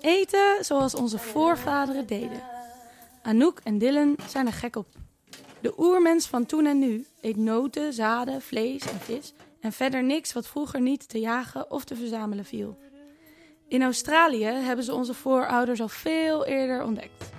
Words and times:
Eten 0.00 0.64
zoals 0.64 0.94
onze 0.94 1.18
voorvaderen 1.18 2.06
deden. 2.06 2.42
Anouk 3.22 3.60
en 3.64 3.78
Dylan 3.78 4.16
zijn 4.28 4.46
er 4.46 4.52
gek 4.52 4.76
op. 4.76 4.86
De 5.60 5.74
oermens 5.78 6.26
van 6.26 6.46
toen 6.46 6.66
en 6.66 6.78
nu 6.78 7.06
eet 7.20 7.36
noten, 7.36 7.92
zaden, 7.92 8.42
vlees 8.42 8.82
en 8.82 9.00
vis 9.00 9.32
en 9.60 9.72
verder 9.72 10.02
niks 10.02 10.32
wat 10.32 10.46
vroeger 10.46 10.80
niet 10.80 11.08
te 11.08 11.20
jagen 11.20 11.70
of 11.70 11.84
te 11.84 11.96
verzamelen 11.96 12.44
viel. 12.44 12.78
In 13.68 13.82
Australië 13.82 14.44
hebben 14.44 14.84
ze 14.84 14.94
onze 14.94 15.14
voorouders 15.14 15.80
al 15.80 15.88
veel 15.88 16.46
eerder 16.46 16.84
ontdekt. 16.84 17.30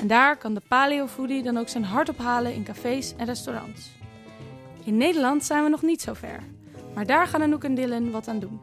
En 0.00 0.06
daar 0.06 0.36
kan 0.36 0.54
de 0.54 0.62
paleo-foodie 0.68 1.42
dan 1.42 1.56
ook 1.56 1.68
zijn 1.68 1.84
hart 1.84 2.08
ophalen 2.08 2.54
in 2.54 2.64
cafés 2.64 3.14
en 3.16 3.26
restaurants. 3.26 3.99
In 4.84 4.96
Nederland 4.96 5.44
zijn 5.44 5.64
we 5.64 5.68
nog 5.68 5.82
niet 5.82 6.02
zo 6.02 6.14
ver, 6.14 6.40
maar 6.94 7.06
daar 7.06 7.26
gaan 7.26 7.42
Anouk 7.42 7.64
en 7.64 7.74
Dylan 7.74 8.10
wat 8.10 8.28
aan 8.28 8.38
doen. 8.38 8.60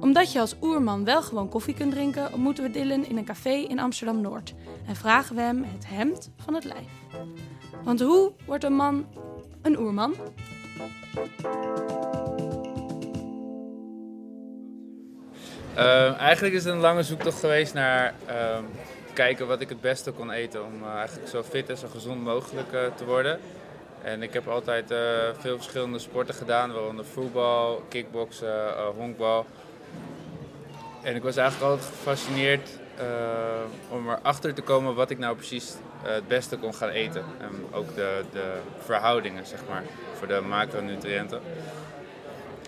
Omdat 0.00 0.32
je 0.32 0.40
als 0.40 0.56
oerman 0.62 1.04
wel 1.04 1.22
gewoon 1.22 1.48
koffie 1.48 1.74
kunt 1.74 1.92
drinken, 1.92 2.32
ontmoeten 2.32 2.64
we 2.64 2.70
Dylan 2.70 3.04
in 3.04 3.16
een 3.16 3.24
café 3.24 3.50
in 3.50 3.78
Amsterdam-Noord 3.78 4.54
en 4.86 4.96
vragen 4.96 5.36
we 5.36 5.42
hem 5.42 5.64
het 5.64 5.86
hemd 5.88 6.30
van 6.36 6.54
het 6.54 6.64
lijf. 6.64 6.88
Want 7.84 8.00
hoe 8.00 8.32
wordt 8.46 8.64
een 8.64 8.74
man 8.74 9.06
een 9.62 9.78
oerman? 9.78 10.14
Ehm, 15.74 16.12
eigenlijk 16.12 16.54
is 16.54 16.64
het 16.64 16.74
een 16.74 16.80
lange 16.80 17.02
zoektocht 17.02 17.40
geweest 17.40 17.74
naar 17.74 18.14
ehm, 18.26 18.64
kijken 19.12 19.46
wat 19.46 19.60
ik 19.60 19.68
het 19.68 19.80
beste 19.80 20.10
kon 20.10 20.30
eten 20.30 20.64
om 20.64 20.82
eh, 20.82 20.94
eigenlijk 20.94 21.28
zo 21.28 21.42
fit 21.42 21.68
en 21.68 21.76
zo 21.76 21.88
gezond 21.88 22.24
mogelijk 22.24 22.72
eh, 22.72 22.80
te 22.96 23.04
worden. 23.04 23.38
En 24.02 24.22
ik 24.22 24.32
heb 24.32 24.48
altijd 24.48 24.90
eh, 24.90 24.98
veel 25.38 25.56
verschillende 25.56 25.98
sporten 25.98 26.34
gedaan, 26.34 26.72
waaronder 26.72 27.04
voetbal, 27.04 27.82
kickboksen, 27.88 28.76
eh, 28.76 28.88
honkbal. 28.96 29.46
En 31.02 31.14
ik 31.14 31.22
was 31.22 31.36
eigenlijk 31.36 31.70
altijd 31.70 31.90
gefascineerd 31.90 32.68
eh, 32.96 33.04
om 33.88 34.10
erachter 34.10 34.54
te 34.54 34.62
komen 34.62 34.94
wat 34.94 35.10
ik 35.10 35.18
nou 35.18 35.36
precies 35.36 35.74
het 36.02 36.28
beste 36.28 36.56
kon 36.56 36.74
gaan 36.74 36.88
eten. 36.88 37.24
En 37.40 37.50
ook 37.72 37.94
de, 37.94 38.24
de 38.32 38.52
verhoudingen, 38.78 39.46
zeg 39.46 39.60
maar, 39.68 39.82
voor 40.18 40.26
de 40.26 40.40
macronutriënten. 40.40 41.40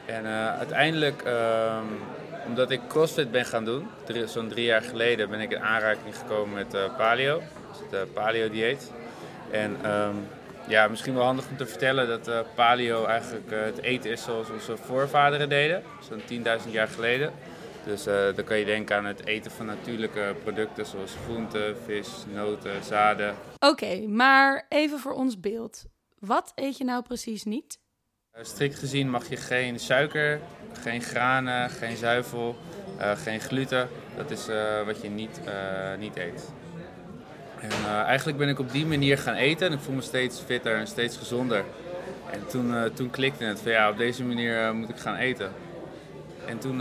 En 0.07 0.27
uiteindelijk, 0.59 1.23
ehm, 1.23 1.85
omdat 2.47 2.71
ik 2.71 2.81
CrossFit 2.89 3.31
ben 3.31 3.45
gaan 3.45 3.65
doen, 3.65 3.89
zo'n 4.27 4.49
drie 4.49 4.65
jaar 4.65 4.83
geleden, 4.83 5.31
ben 5.31 5.41
ik 5.41 5.51
in 5.51 5.63
aanraking 5.63 6.17
gekomen 6.17 6.55
met 6.55 6.97
paleo. 6.97 7.43
Dus 7.69 8.01
het 8.01 8.13
paleo-dieet. 8.13 8.93
En 9.51 9.77
ehm, 9.83 10.15
ja, 10.69 10.89
misschien 10.89 11.15
wel 11.15 11.25
handig 11.25 11.49
om 11.51 11.57
te 11.57 11.67
vertellen 11.67 12.09
dat 12.09 12.29
eh, 12.29 12.41
paleo 12.55 13.05
eigenlijk 13.05 13.51
eh, 13.51 13.61
het 13.61 13.83
eten 13.83 14.11
is 14.11 14.23
zoals 14.23 14.51
onze 14.51 14.77
voorvaderen 14.77 15.49
deden, 15.49 15.83
zo'n 16.09 16.43
10.000 16.67 16.71
jaar 16.71 16.89
geleden. 16.89 17.33
Dus 17.85 18.07
eh, 18.07 18.35
dan 18.35 18.45
kan 18.45 18.59
je 18.59 18.65
denken 18.65 18.97
aan 18.97 19.05
het 19.05 19.27
eten 19.27 19.51
van 19.51 19.67
natuurlijke 19.67 20.35
producten 20.43 20.87
zoals 20.87 21.15
groenten, 21.25 21.77
vis, 21.85 22.09
noten, 22.33 22.85
zaden. 22.85 23.35
Oké, 23.59 24.07
maar 24.07 24.67
even 24.69 24.99
voor 24.99 25.13
ons 25.13 25.41
beeld. 25.41 25.85
Wat 26.19 26.53
eet 26.55 26.77
je 26.77 26.85
nou 26.85 27.03
precies 27.03 27.45
niet? 27.45 27.79
Strikt 28.41 28.79
gezien 28.79 29.11
mag 29.11 29.29
je 29.29 29.37
geen 29.37 29.79
suiker, 29.81 30.41
geen 30.83 31.03
granen, 31.03 31.71
geen 31.71 31.97
zuivel, 31.97 32.57
geen 32.99 33.41
gluten. 33.41 33.89
Dat 34.17 34.31
is 34.31 34.47
wat 34.85 35.03
je 35.03 35.09
niet, 35.09 35.41
niet 35.99 36.17
eet. 36.17 36.53
En 37.61 37.71
eh, 37.71 38.01
eigenlijk 38.01 38.39
ben 38.39 38.49
ik 38.49 38.59
op 38.59 38.73
die 38.73 38.87
manier 38.87 39.19
gaan 39.19 39.35
eten 39.35 39.67
en 39.67 39.73
ik 39.73 39.81
voel 39.81 39.95
me 39.95 40.01
steeds 40.01 40.41
fitter 40.41 40.77
en 40.77 40.87
steeds 40.87 41.17
gezonder. 41.17 41.65
En 42.31 42.47
toen, 42.47 42.75
eh, 42.75 42.83
toen 42.83 43.11
klikte 43.11 43.45
het 43.45 43.61
van 43.61 43.73
ja, 43.73 43.91
op 43.91 43.97
deze 43.97 44.25
manier 44.25 44.63
eh, 44.63 44.71
moet 44.71 44.89
ik 44.89 44.99
gaan 44.99 45.17
eten. 45.17 45.51
En 46.47 46.59
toen 46.59 46.79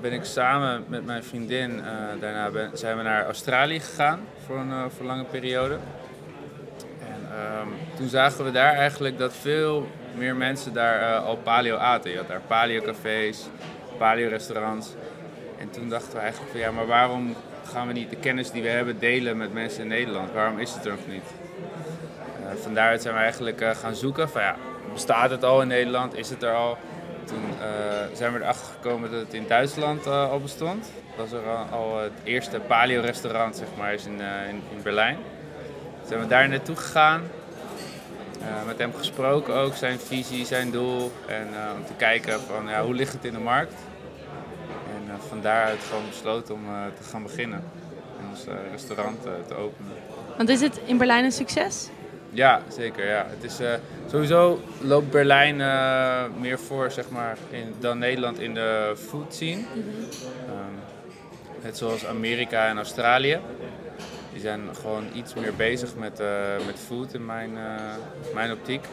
ben 0.00 0.12
ik 0.12 0.24
samen 0.24 0.84
met 0.88 1.04
mijn 1.04 1.24
vriendin, 1.24 1.82
daarna 2.20 2.50
zijn 2.72 2.96
we 2.96 3.02
naar 3.02 3.24
Australië 3.24 3.80
gegaan 3.80 4.20
voor 4.46 4.56
een, 4.56 4.90
voor 4.90 5.06
lange 5.06 5.24
periode. 5.24 5.78
En 7.00 7.28
ehm, 7.30 7.68
toen 7.96 8.08
zagen 8.08 8.44
we 8.44 8.50
daar 8.50 8.74
eigenlijk 8.74 9.18
dat 9.18 9.34
veel 9.34 9.88
meer 10.14 10.36
mensen 10.36 10.72
daar 10.72 11.16
al 11.16 11.36
paleo 11.36 11.76
aten. 11.76 12.10
Je 12.10 12.16
had 12.16 12.28
daar 12.28 12.40
paleo-cafés, 12.46 13.46
paleo-restaurants. 13.98 14.88
En 15.58 15.70
toen 15.70 15.88
dachten 15.88 16.12
we 16.12 16.18
eigenlijk 16.18 16.50
van 16.50 16.60
ja, 16.60 16.70
maar 16.70 16.86
waarom 16.86 17.34
gaan 17.72 17.86
we 17.86 17.92
niet 17.92 18.10
de 18.10 18.16
kennis 18.16 18.50
die 18.50 18.62
we 18.62 18.68
hebben 18.68 18.98
delen 18.98 19.36
met 19.36 19.52
mensen 19.52 19.82
in 19.82 19.88
Nederland? 19.88 20.32
Waarom 20.32 20.58
is 20.58 20.74
het 20.74 20.84
er 20.84 20.90
nog 20.90 21.06
niet? 21.08 21.24
Eh 22.44 22.62
vandaar 22.62 23.00
zijn 23.00 23.14
we 23.14 23.20
eigenlijk 23.20 23.60
eh, 23.60 23.70
gaan 23.70 23.94
zoeken 23.94 24.28
van 24.28 24.42
ja, 24.42 24.56
bestaat 24.92 25.30
het 25.30 25.44
al 25.44 25.62
in 25.62 25.68
Nederland? 25.68 26.16
Is 26.16 26.30
het 26.30 26.42
er 26.42 26.54
al? 26.54 26.78
Toen 27.24 27.44
eh, 27.60 28.16
zijn 28.16 28.32
we 28.32 28.38
erachter 28.38 28.66
gekomen 28.66 29.10
dat 29.10 29.20
het 29.20 29.34
in 29.34 29.44
Duitsland 29.48 30.06
al 30.06 30.40
bestond. 30.40 30.90
Dat 31.16 31.30
was 31.30 31.40
er 31.40 31.48
al, 31.70 31.98
het 31.98 32.12
eerste 32.24 32.60
paleo-restaurant, 32.60 33.56
zeg 33.56 33.68
maar, 33.78 33.92
is 33.92 34.06
in, 34.06 34.20
in, 34.50 34.82
Berlijn. 34.82 35.16
Toen 35.16 36.08
zijn 36.08 36.20
we 36.20 36.26
daar 36.26 36.48
naartoe 36.48 36.76
gegaan. 36.76 37.22
Met 38.66 38.78
hem 38.78 38.94
gesproken 38.94 39.54
ook, 39.54 39.74
zijn 39.74 39.98
visie, 39.98 40.46
zijn 40.46 40.70
doel. 40.70 41.12
En 41.26 41.46
om 41.76 41.84
te 41.86 41.92
kijken 41.96 42.40
van 42.40 42.68
ja, 42.68 42.84
hoe 42.84 42.94
ligt 42.94 43.12
het 43.12 43.24
in 43.24 43.32
de 43.32 43.38
markt. 43.38 43.74
Van 45.32 45.40
daaruit 45.40 45.82
gewoon 45.88 46.08
besloten 46.08 46.54
om 46.54 46.66
eh, 46.66 46.84
te 46.96 47.02
gaan 47.10 47.22
beginnen. 47.22 47.64
En 48.18 48.24
ons 48.30 48.46
eh, 48.46 48.54
restaurant 48.70 49.26
eh, 49.26 49.32
te 49.46 49.54
openen. 49.54 49.92
Want 50.36 50.48
is 50.48 50.60
het 50.60 50.80
in 50.84 50.98
Berlijn 50.98 51.24
een 51.24 51.32
succes? 51.32 51.88
Ja, 52.30 52.62
zeker. 52.68 53.06
Ja. 53.06 53.26
Het 53.28 53.44
is, 53.44 53.58
sowieso 54.10 54.60
loopt 54.80 55.10
Berlijn 55.10 55.56
meer 56.40 56.58
voor 56.58 56.90
zeg 56.90 57.10
maar, 57.10 57.36
in, 57.50 57.74
dan 57.80 57.98
Nederland 57.98 58.40
in 58.40 58.54
de 58.54 58.94
food 59.08 59.34
scene. 59.34 59.60
Ehm, 59.60 60.74
net 61.62 61.76
zoals 61.76 62.06
Amerika 62.06 62.68
en 62.68 62.76
Australië. 62.76 63.40
Die 64.32 64.40
zijn 64.40 64.60
gewoon 64.80 65.04
iets 65.14 65.34
meer 65.34 65.54
bezig 65.54 65.94
met, 65.96 66.22
met 66.66 66.76
food 66.86 67.14
in 67.14 67.26
mijn, 67.26 67.50
mijn 68.34 68.52
optiek. 68.52 68.84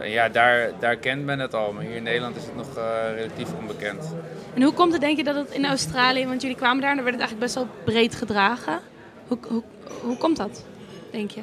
En 0.00 0.10
ja, 0.10 0.28
daar, 0.28 0.70
daar 0.78 0.96
kent 0.96 1.24
men 1.24 1.38
het 1.38 1.54
al, 1.54 1.72
maar 1.72 1.84
hier 1.84 1.96
in 1.96 2.02
Nederland 2.02 2.36
is 2.36 2.44
het 2.44 2.56
nog 2.56 2.68
relatief 3.14 3.48
onbekend. 3.58 4.14
En 4.54 4.62
hoe 4.62 4.72
komt 4.72 4.92
het 4.92 5.00
denk 5.00 5.16
je 5.16 5.24
dat 5.24 5.34
het 5.34 5.50
in 5.50 5.66
Australië, 5.66 6.26
want 6.26 6.42
jullie 6.42 6.56
kwamen 6.56 6.80
daar 6.80 6.90
en 6.90 6.96
daar 6.96 7.04
werd 7.04 7.20
het 7.20 7.28
eigenlijk 7.28 7.54
best 7.54 7.66
wel 7.66 7.84
breed 7.84 8.14
gedragen. 8.14 8.80
Hoe, 9.28 9.38
hoe, 9.48 9.62
hoe 10.00 10.16
komt 10.16 10.36
dat, 10.36 10.64
denk 11.10 11.30
je? 11.30 11.40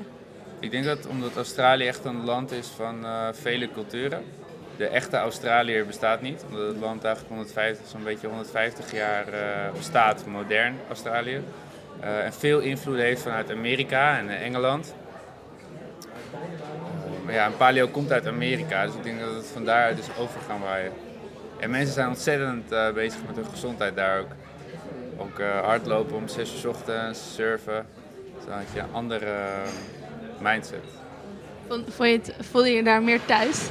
Ik 0.59 0.71
denk 0.71 0.85
dat 0.85 1.07
omdat 1.07 1.35
Australië 1.35 1.87
echt 1.87 2.05
een 2.05 2.23
land 2.23 2.51
is 2.51 2.67
van 2.67 3.05
eh, 3.05 3.27
vele 3.31 3.71
culturen. 3.71 4.23
De 4.77 4.87
echte 4.87 5.17
Australiër 5.17 5.85
bestaat 5.85 6.21
niet, 6.21 6.43
omdat 6.49 6.67
het 6.67 6.77
land 6.77 7.03
eigenlijk 7.03 7.35
150, 7.35 7.87
zo'n 7.87 8.03
beetje 8.03 8.27
150 8.27 8.91
jaar 8.91 9.27
eh, 9.27 9.71
bestaat, 9.73 10.25
modern 10.25 10.75
Australië. 10.87 11.41
Eh, 11.99 12.25
en 12.25 12.33
veel 12.33 12.59
invloed 12.59 12.97
heeft 12.97 13.21
vanuit 13.21 13.51
Amerika 13.51 14.17
en 14.17 14.29
Engeland. 14.29 14.95
Maar 17.25 17.33
ja, 17.33 17.45
en 17.45 17.57
paleo 17.57 17.87
komt 17.87 18.11
uit 18.11 18.27
Amerika, 18.27 18.85
dus 18.85 18.95
ik 18.95 19.03
denk 19.03 19.19
dat 19.19 19.33
het 19.33 19.47
van 19.53 19.65
daaruit 19.65 19.99
is 19.99 20.07
over 20.19 20.41
gaan 20.41 20.59
waaien. 20.59 20.91
En 21.59 21.69
mensen 21.69 21.93
zijn 21.93 22.07
ontzettend 22.07 22.71
eh, 22.71 22.91
bezig 22.91 23.19
met 23.27 23.35
hun 23.35 23.45
gezondheid 23.45 23.95
daar 23.95 24.19
ook. 24.19 24.31
Ook 25.17 25.39
eh, 25.39 25.59
hardlopen 25.59 26.15
om 26.15 26.27
6 26.27 26.51
uur 26.53 26.59
's 26.59 26.65
ochtends, 26.65 27.33
surfen. 27.35 27.85
Had 28.49 28.63
je 28.73 28.79
een 28.79 28.93
andere 28.93 29.25
eh, 29.25 30.41
mindset. 30.41 30.83
Vond, 31.67 31.93
vond 31.93 32.09
je 32.09 32.15
het, 32.15 32.45
voelde 32.45 32.69
je 32.69 32.75
je 32.75 32.83
daar 32.83 33.03
meer 33.03 33.25
thuis 33.25 33.69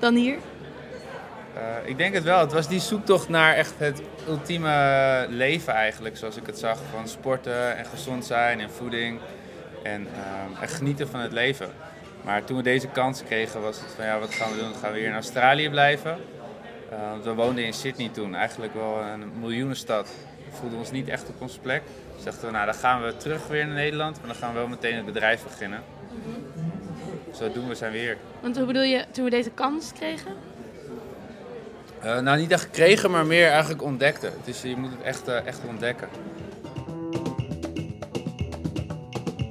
dan 0.00 0.14
hier? 0.14 0.38
Ik 1.84 1.96
denk 1.98 2.14
het 2.14 2.22
wel. 2.22 2.40
Het 2.40 2.52
was 2.52 2.68
die 2.68 2.80
zoektocht 2.80 3.28
naar 3.28 3.54
echt 3.54 3.74
het 3.78 4.02
ultieme 4.28 5.26
leven 5.28 5.72
eigenlijk, 5.72 6.16
zoals 6.16 6.36
ik 6.36 6.46
het 6.46 6.58
zag. 6.58 6.78
Van 6.90 7.08
sporten 7.08 7.76
en 7.76 7.84
gezond 7.84 8.24
zijn 8.24 8.60
en 8.60 8.70
voeding 8.70 9.20
en 9.82 10.06
ehm, 10.06 10.62
echt 10.62 10.74
genieten 10.74 11.08
van 11.08 11.20
het 11.20 11.32
leven. 11.32 11.68
Maar 12.24 12.44
toen 12.44 12.56
we 12.56 12.62
deze 12.62 12.88
kans 12.88 13.22
kregen 13.24 13.60
was 13.60 13.80
het 13.80 13.92
van 13.96 14.04
ja, 14.04 14.18
wat 14.18 14.34
gaan 14.34 14.50
we 14.50 14.58
doen? 14.58 14.74
Gaan 14.74 14.92
we 14.92 14.98
hier 14.98 15.08
in 15.08 15.14
Australië 15.14 15.70
blijven? 15.70 16.18
Eh, 16.90 16.98
we 17.22 17.34
woonden 17.34 17.64
in 17.64 17.72
Sydney 17.72 18.08
toen, 18.08 18.34
eigenlijk 18.34 18.74
wel 18.74 18.98
een 19.00 19.32
miljoenenstad. 19.40 20.08
We 20.50 20.56
voelden 20.56 20.78
ons 20.78 20.90
niet 20.90 21.08
echt 21.08 21.28
op 21.28 21.40
onze 21.40 21.60
plek. 21.60 21.82
Dus 22.14 22.24
dachten 22.24 22.46
we, 22.46 22.52
nou 22.52 22.66
dan 22.66 22.74
gaan 22.74 23.02
we 23.02 23.16
terug 23.16 23.46
weer 23.46 23.66
naar 23.66 23.74
Nederland, 23.74 24.18
maar 24.18 24.26
dan 24.26 24.36
gaan 24.36 24.52
we 24.52 24.58
wel 24.58 24.68
meteen 24.68 24.96
het 24.96 25.04
bedrijf 25.04 25.42
beginnen. 25.42 25.82
Zo 27.34 27.52
doen 27.52 27.68
we 27.68 27.74
zijn 27.74 27.92
we 27.92 27.98
hier. 27.98 28.16
Want 28.40 28.56
hoe 28.56 28.66
bedoel 28.66 28.82
je, 28.82 29.04
toen 29.10 29.24
we 29.24 29.30
deze 29.30 29.50
kans 29.50 29.92
kregen? 29.92 30.32
Eh, 32.00 32.18
nou, 32.20 32.38
niet 32.38 32.50
echt 32.50 32.62
gekregen, 32.62 33.10
maar 33.10 33.26
meer 33.26 33.48
eigenlijk 33.48 33.82
ontdekte. 33.82 34.30
Dus 34.44 34.62
je 34.62 34.76
moet 34.76 34.90
het 34.90 35.02
echt, 35.02 35.28
eh, 35.28 35.46
echt 35.46 35.60
ontdekken. 35.68 36.08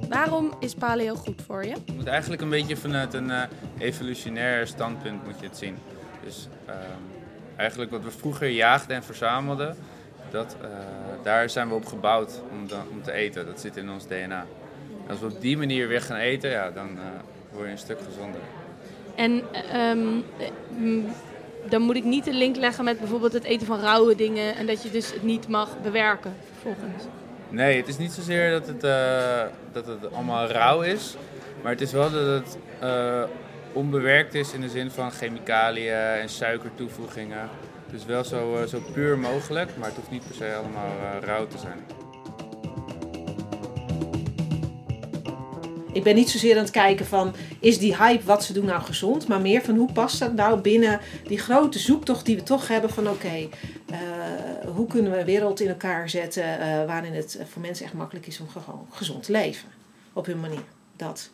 Waarom 0.08 0.52
is 0.60 0.74
paleo 0.74 1.14
goed 1.14 1.42
voor 1.46 1.64
je? 1.64 1.74
Je 1.84 1.92
moet 1.92 2.06
eigenlijk 2.06 2.42
een 2.42 2.48
beetje 2.48 2.76
vanuit 2.76 3.14
een 3.14 3.30
eh, 3.30 3.42
evolutionair 3.78 4.66
standpunt 4.66 5.24
moet 5.24 5.40
je 5.40 5.46
het 5.46 5.56
zien. 5.56 5.78
Dus 6.24 6.48
ehm, 6.66 7.15
eigenlijk 7.56 7.90
wat 7.90 8.02
we 8.02 8.10
vroeger 8.10 8.48
jaagden 8.48 8.96
en 8.96 9.02
verzamelden, 9.04 9.76
dat, 10.30 10.56
eh, 10.62 10.68
daar 11.22 11.50
zijn 11.50 11.68
we 11.68 11.74
op 11.74 11.86
gebouwd 11.86 12.40
om, 12.50 12.68
dan- 12.68 12.88
om 12.90 13.02
te 13.02 13.12
eten. 13.12 13.46
Dat 13.46 13.60
zit 13.60 13.76
in 13.76 13.90
ons 13.90 14.06
DNA. 14.06 14.46
En 15.04 15.10
als 15.10 15.20
we 15.20 15.26
op 15.26 15.40
die 15.40 15.56
manier 15.58 15.88
weer 15.88 16.00
gaan 16.02 16.16
eten, 16.16 16.50
ja, 16.50 16.70
dan 16.70 16.88
eh, 16.88 17.02
word 17.52 17.64
je 17.66 17.70
een 17.72 17.78
stuk 17.78 17.98
gezonder. 18.06 18.40
En 19.14 19.42
ehm, 19.72 20.20
dan 21.68 21.82
moet 21.82 21.96
ik 21.96 22.04
niet 22.04 22.24
de 22.24 22.32
link 22.32 22.56
leggen 22.56 22.84
met 22.84 22.98
bijvoorbeeld 22.98 23.32
het 23.32 23.44
eten 23.44 23.66
van 23.66 23.80
rauwe 23.80 24.14
dingen 24.16 24.54
en 24.56 24.66
dat 24.66 24.82
je 24.82 24.90
dus 24.90 25.12
het 25.12 25.22
niet 25.22 25.48
mag 25.48 25.68
bewerken 25.82 26.34
vervolgens. 26.52 27.04
Nee, 27.48 27.76
het 27.76 27.88
is 27.88 27.98
niet 27.98 28.12
zozeer 28.12 28.50
dat 28.50 28.66
het, 28.66 28.84
eh, 28.84 29.42
dat 29.72 29.86
het 29.86 30.12
allemaal 30.12 30.46
rauw 30.46 30.80
is, 30.80 31.16
maar 31.62 31.72
het 31.72 31.80
is 31.80 31.92
wel 31.92 32.10
dat 32.10 32.26
het 32.26 32.58
onbewerkt 33.76 34.34
is 34.34 34.52
in 34.52 34.60
de 34.60 34.68
zin 34.68 34.90
van 34.90 35.10
chemicaliën 35.10 35.92
en 35.92 36.28
suikertoevoegingen. 36.28 37.48
Dus 37.90 38.04
wel 38.04 38.24
zo, 38.24 38.56
eh, 38.56 38.66
zo 38.66 38.82
puur 38.92 39.18
mogelijk, 39.18 39.76
maar 39.76 39.88
het 39.88 39.96
hoeft 39.96 40.10
niet 40.10 40.26
per 40.26 40.34
se 40.34 40.54
allemaal 40.54 41.20
rauw 41.20 41.46
te 41.46 41.58
zijn. 41.58 41.78
Ik 45.92 46.02
ben 46.02 46.14
niet 46.14 46.30
zozeer 46.30 46.56
aan 46.56 46.62
het 46.62 46.70
kijken 46.70 47.06
van 47.06 47.34
is 47.60 47.78
die 47.78 47.96
hype 47.96 48.24
wat 48.24 48.44
ze 48.44 48.52
doen 48.52 48.64
nou 48.64 48.82
gezond, 48.82 49.28
maar 49.28 49.40
meer 49.40 49.62
van 49.62 49.76
hoe 49.76 49.92
past 49.92 50.18
dat 50.18 50.32
nou 50.32 50.60
binnen 50.60 51.00
die 51.26 51.38
grote 51.38 51.78
zoektocht 51.78 52.26
die 52.26 52.36
we 52.36 52.42
toch 52.42 52.68
hebben 52.68 52.90
van 52.90 53.08
oké, 53.08 53.48
eh, 53.90 53.98
hoe 54.74 54.86
kunnen 54.86 55.12
we 55.12 55.18
een 55.18 55.24
wereld 55.24 55.60
in 55.60 55.68
elkaar 55.68 56.10
zetten 56.10 56.44
uh, 56.44 56.86
waarin 56.86 57.14
het 57.14 57.38
voor 57.48 57.62
mensen 57.62 57.84
echt 57.84 57.94
makkelijk 57.94 58.26
is 58.26 58.40
om 58.40 58.48
gewoon 58.48 58.86
gezond 58.90 59.22
te 59.22 59.32
leven 59.32 59.68
op 60.12 60.26
hun 60.26 60.40
manier. 60.40 60.64
Dat. 60.96 61.30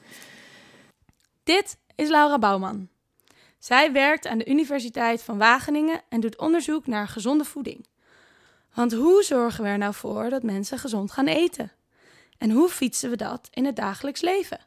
Dit 1.45 1.77
is 1.95 2.09
Laura 2.09 2.39
Bouwman. 2.39 2.89
Zij 3.59 3.93
werkt 3.93 4.27
aan 4.27 4.39
de 4.39 4.49
Universiteit 4.49 5.23
van 5.23 5.39
Wageningen 5.39 6.01
en 6.09 6.21
doet 6.21 6.39
onderzoek 6.39 6.87
naar 6.87 7.09
gezonde 7.09 7.45
voeding. 7.45 7.87
Want 8.75 8.93
hoe 8.93 9.23
zorgen 9.23 9.65
we 9.65 9.71
er 9.71 9.79
nou 9.79 9.95
voor 9.95 10.31
dat 10.31 10.43
mensen 10.43 10.79
gezond 10.79 11.13
gaan 11.13 11.27
eten? 11.27 11.73
En 12.39 12.51
hoe 12.51 12.69
fietsen 12.69 13.11
we 13.11 13.17
dat 13.17 13.49
in 13.51 13.65
het 13.65 13.77
dagelijks 13.77 14.21
leven? 14.21 14.59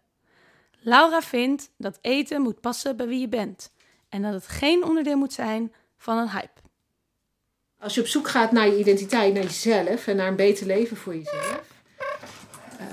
Laura 0.80 1.22
vindt 1.22 1.70
dat 1.78 1.98
eten 2.02 2.42
moet 2.42 2.62
passen 2.62 2.98
bij 2.98 3.08
wie 3.08 3.20
je 3.20 3.30
bent 3.30 3.72
en 4.10 4.22
dat 4.22 4.34
het 4.34 4.48
geen 4.48 4.84
onderdeel 4.84 5.18
moet 5.18 5.34
zijn 5.34 5.74
van 5.98 6.18
een 6.18 6.30
hype. 6.30 6.62
Als 7.80 7.96
je 7.96 8.02
op 8.02 8.08
zoek 8.08 8.28
gaat 8.28 8.52
naar 8.52 8.68
je 8.68 8.80
identiteit, 8.80 9.34
naar 9.34 9.44
jezelf 9.44 10.08
en 10.08 10.16
naar 10.16 10.28
een 10.28 10.36
beter 10.36 10.66
leven 10.66 10.98
voor 10.98 11.16
jezelf, 11.16 11.75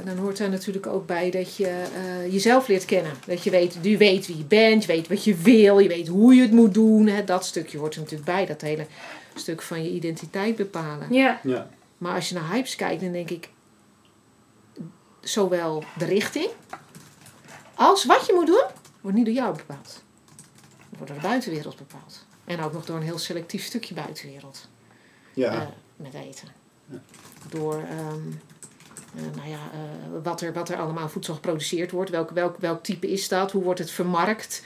dan 0.05 0.17
hoort 0.17 0.37
daar 0.37 0.49
natuurlijk 0.51 0.87
ook 0.87 1.07
bij 1.07 1.31
dat 1.31 1.57
je 1.57 1.85
uh, 1.97 2.33
jezelf 2.33 2.69
leert 2.69 2.85
kennen. 2.85 3.13
Dat 3.27 3.43
je 3.43 3.51
weet, 3.51 3.77
je 3.83 3.97
weet 3.97 4.27
wie 4.27 4.37
je 4.37 4.45
bent, 4.45 4.85
je 4.85 4.93
weet 4.93 5.09
wat 5.09 5.25
je 5.25 5.35
wil, 5.35 5.79
je 5.79 5.89
weet 5.89 6.09
hoe 6.09 6.35
je 6.35 6.43
het 6.43 6.53
moet 6.53 6.75
doen. 6.75 7.07
Hè. 7.07 7.25
Dat 7.25 7.45
stukje 7.45 7.79
hoort 7.79 7.95
er 7.95 8.01
natuurlijk 8.01 8.31
bij, 8.31 8.47
dat 8.47 8.61
hele 8.61 8.87
stuk 9.35 9.63
van 9.63 9.83
je 9.83 9.91
identiteit 9.91 10.57
bepalen. 10.57 11.13
Ja. 11.13 11.41
ja. 11.43 11.69
Maar 11.99 12.15
als 12.15 12.29
je 12.29 12.35
naar 12.35 12.51
hypes 12.51 12.77
kijkt, 12.77 13.03
dan 13.03 13.13
denk 13.13 13.31
ik, 13.31 13.49
zowel 15.21 15.85
de 15.99 16.05
richting 16.05 16.49
als 17.75 18.05
wat 18.05 18.27
je 18.27 18.33
moet 18.33 18.47
doen, 18.47 18.65
wordt 19.01 19.17
niet 19.17 19.27
door 19.27 19.35
jou 19.35 19.57
bepaald. 19.57 20.03
Het 20.89 20.99
wordt 20.99 21.13
door 21.13 21.21
de 21.21 21.27
buitenwereld 21.29 21.77
bepaald. 21.77 22.27
En 22.45 22.61
ook 22.61 22.73
nog 22.73 22.85
door 22.85 22.97
een 22.97 23.03
heel 23.03 23.19
selectief 23.19 23.65
stukje 23.65 23.95
buitenwereld. 23.95 24.69
Ja. 25.35 25.55
Uh, 25.55 25.67
met 25.97 26.15
eten. 26.15 26.49
Ja. 26.87 27.01
Door 27.49 27.75
um, 27.75 28.29
uh, 28.29 28.52
nou 29.13 29.49
ja, 29.49 29.57
uh, 29.57 30.23
wat, 30.23 30.41
er, 30.41 30.53
wat 30.53 30.69
er 30.69 30.81
allemaal 30.81 31.09
voedsel 31.09 31.35
geproduceerd 31.35 31.91
wordt. 31.91 32.11
Welk, 32.11 32.31
welk, 32.31 32.57
welk 32.59 32.83
type 32.83 33.11
is 33.11 33.29
dat? 33.29 33.53
Hoe 33.53 33.63
wordt 33.63 33.79
het 33.79 33.91
vermarkt? 33.91 34.65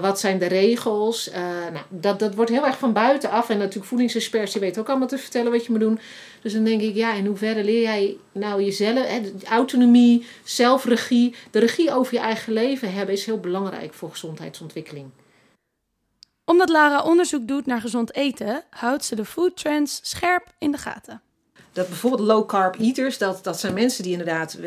wat 0.00 0.20
zijn 0.20 0.38
de 0.38 0.46
regels? 0.46 1.30
nou, 1.72 1.84
dat, 1.88 2.18
dat 2.18 2.34
wordt 2.34 2.50
heel 2.50 2.66
erg 2.66 2.78
van 2.78 2.92
buitenaf. 2.92 3.50
En 3.50 3.58
natuurlijk 3.58 3.86
voedingsexperts 3.86 4.52
die 4.52 4.60
weten 4.60 4.80
ook 4.80 4.88
allemaal 4.88 5.08
te 5.08 5.18
vertellen 5.18 5.52
wat 5.52 5.64
je 5.64 5.70
moet 5.70 5.80
doen. 5.80 6.00
Dus 6.42 6.52
dan 6.52 6.64
denk 6.64 6.80
ik, 6.80 6.94
ja, 6.94 7.12
in 7.12 7.26
hoeverre 7.26 7.64
leer 7.64 7.82
jij 7.82 8.16
nou 8.32 8.62
jezelf, 8.62 9.06
hè, 9.06 9.20
autonomie, 9.48 10.26
zelfregie, 10.44 11.34
de 11.50 11.58
regie 11.58 11.92
over 11.92 12.14
je 12.14 12.20
eigen 12.20 12.52
leven 12.52 12.92
hebben 12.92 13.14
is 13.14 13.26
heel 13.26 13.40
belangrijk 13.40 13.94
voor 13.94 14.10
gezondheidsontwikkeling. 14.10 15.10
Omdat 16.44 16.68
Lara 16.68 17.02
onderzoek 17.02 17.48
doet 17.48 17.66
naar 17.66 17.80
gezond 17.80 18.14
eten, 18.14 18.64
houdt 18.70 19.04
ze 19.04 19.14
de 19.14 19.24
food 19.24 19.56
trends 19.56 20.00
scherp 20.02 20.54
in 20.58 20.70
de 20.70 20.78
gaten. 20.78 21.22
Dat 21.72 21.88
bijvoorbeeld 21.88 22.28
low 22.28 22.46
carb 22.46 22.76
eaters, 22.80 23.18
dat, 23.18 23.44
dat 23.44 23.60
zijn 23.60 23.74
mensen 23.74 24.02
die 24.02 24.12
inderdaad 24.12 24.58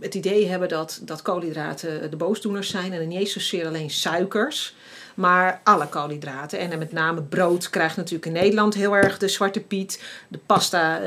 het 0.00 0.14
idee 0.14 0.46
hebben 0.48 0.68
dat, 0.68 1.00
dat 1.02 1.22
koolhydraten 1.22 2.10
de 2.10 2.16
boosdoeners 2.16 2.70
zijn 2.70 2.92
en 2.92 3.08
niet 3.08 3.18
eens 3.18 3.32
zozeer 3.32 3.66
alleen 3.66 3.90
suikers. 3.90 4.74
Maar 5.14 5.60
alle 5.64 5.88
koolhydraten. 5.88 6.58
En 6.58 6.78
met 6.78 6.92
name 6.92 7.22
brood 7.22 7.70
krijgt 7.70 7.96
natuurlijk 7.96 8.26
in 8.26 8.32
Nederland 8.32 8.74
heel 8.74 8.96
erg 8.96 9.18
de 9.18 9.28
zwarte 9.28 9.60
piet. 9.60 10.02
De 10.28 10.38
pasta, 10.46 11.00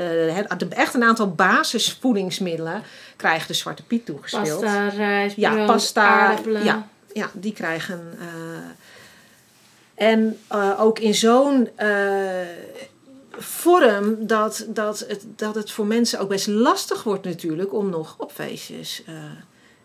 echt 0.68 0.94
een 0.94 1.04
aantal 1.04 1.30
basisvoedingsmiddelen 1.30 2.82
krijgen 3.16 3.46
de 3.46 3.54
zwarte 3.54 3.82
piet 3.82 4.06
toegespeeld. 4.06 4.60
Pasta, 4.60 4.88
rijst, 4.88 5.36
ja, 5.36 5.64
pasta, 5.64 6.08
aardappelen. 6.08 6.64
Ja, 6.64 6.88
ja, 7.12 7.30
die 7.32 7.52
krijgen. 7.52 8.14
Uh, 8.18 8.24
en 9.94 10.38
uh, 10.52 10.80
ook 10.80 10.98
in 10.98 11.14
zo'n 11.14 11.68
vorm 13.30 14.26
dat, 14.26 14.66
dat, 14.68 14.98
het, 15.08 15.24
dat 15.36 15.54
het 15.54 15.70
voor 15.70 15.86
mensen 15.86 16.20
ook 16.20 16.28
best 16.28 16.46
lastig 16.46 17.02
wordt 17.02 17.24
natuurlijk 17.24 17.74
om 17.74 17.90
nog 17.90 18.14
op 18.18 18.32
feestjes 18.32 19.02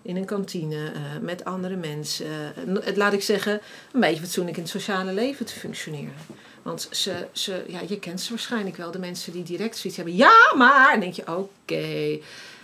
in 0.05 0.15
een 0.15 0.25
kantine 0.25 0.75
uh, 0.75 0.99
met 1.21 1.45
andere 1.45 1.75
mensen. 1.75 2.25
Uh, 2.67 2.83
het, 2.83 2.97
laat 2.97 3.13
ik 3.13 3.21
zeggen, 3.21 3.61
een 3.91 3.99
beetje 3.99 4.21
fatsoenlijk 4.21 4.57
in 4.57 4.63
het 4.63 4.71
sociale 4.71 5.13
leven 5.13 5.45
te 5.45 5.53
functioneren. 5.53 6.13
Want 6.61 6.87
ze, 6.91 7.27
ze, 7.31 7.63
ja, 7.67 7.79
je 7.87 7.99
kent 7.99 8.21
ze 8.21 8.29
waarschijnlijk 8.29 8.75
wel, 8.75 8.91
de 8.91 8.99
mensen 8.99 9.33
die 9.33 9.43
direct 9.43 9.77
zoiets 9.77 9.95
hebben. 9.95 10.15
Ja, 10.15 10.53
maar. 10.55 10.93
En 10.93 10.99
denk 10.99 11.13
je, 11.13 11.37
oké. 11.37 12.19